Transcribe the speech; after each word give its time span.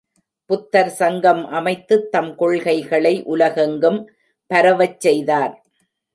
புத்தர் 0.49 0.89
சங்கம் 0.89 1.43
அமைத்துத் 1.49 2.07
தம் 2.11 2.31
கொள்கைகளை 2.35 3.23
உலகெங்கும் 3.23 3.99
பரவச் 4.51 4.99
செய்தார். 4.99 5.53